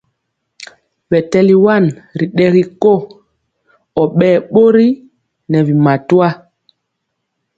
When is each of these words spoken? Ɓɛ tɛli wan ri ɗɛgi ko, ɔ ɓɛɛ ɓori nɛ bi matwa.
Ɓɛ 1.09 1.17
tɛli 1.31 1.55
wan 1.65 1.85
ri 2.19 2.25
ɗɛgi 2.37 2.63
ko, 2.81 2.93
ɔ 4.01 4.03
ɓɛɛ 4.17 4.37
ɓori 4.53 4.87
nɛ 5.49 5.57
bi 5.67 5.73
matwa. 5.85 6.27